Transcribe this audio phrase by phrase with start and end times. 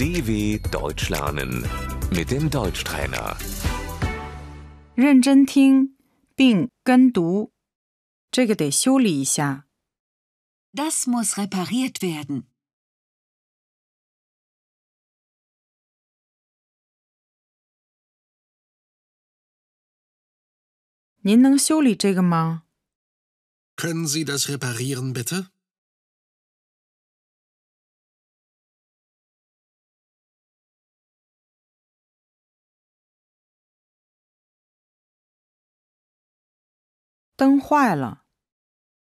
[0.00, 1.64] DW Deutsch lernen
[2.10, 3.36] mit dem Deutschtrainer.
[4.94, 5.96] 认真听
[6.34, 7.52] 并跟读，
[8.30, 9.66] 这个得修理一下。
[10.72, 12.44] Das muss repariert werden.
[21.22, 22.62] 您能修理这个吗？
[23.76, 25.48] Können Sie das reparieren, bitte?
[37.40, 38.24] 灯坏了，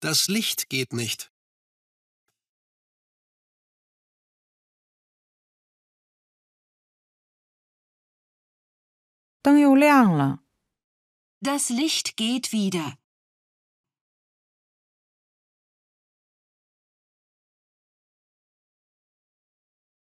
[0.00, 1.30] Das Licht geht nicht.
[9.42, 10.42] 灯又亮了，
[11.40, 12.98] Das Licht geht wieder.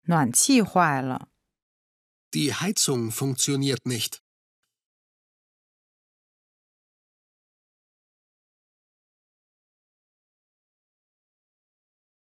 [0.06, 1.30] 暖气坏了，
[2.34, 4.22] Die Heizung funktioniert nicht.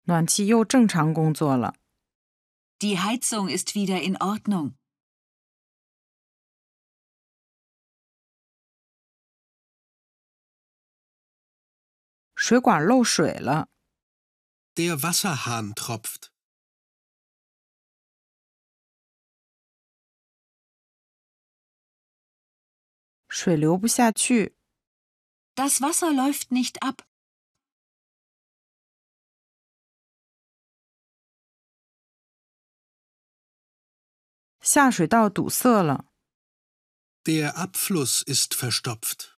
[0.03, 1.75] 暖气又正常工作了。
[2.79, 4.75] Die Heizung ist wieder in Ordnung.
[12.35, 13.67] 水管漏水了，
[14.75, 16.31] Der Wasserhahn tropft.
[23.27, 24.55] 水流不下去，
[25.55, 27.05] Das Wasser läuft nicht ab.
[34.63, 36.05] 下水道堵塞了，
[37.23, 39.35] Der Abfluss ist verstopft.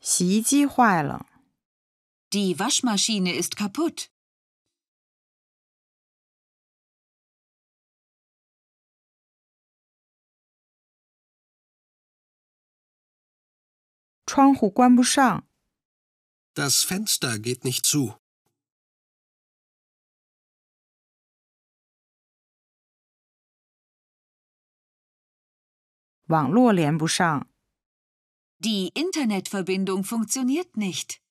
[0.00, 1.26] 洗衣机坏了，
[2.30, 4.10] Die Waschmaschine ist kaputt.
[14.24, 15.48] 窗户关不上，
[16.55, 18.15] das Fenster geht nicht zu.
[28.59, 31.21] Die Internetverbindung funktioniert nicht.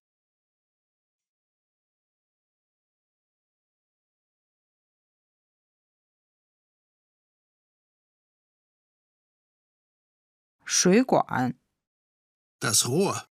[12.61, 13.31] Das Rohr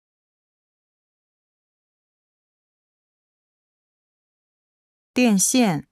[5.14, 5.88] 电线、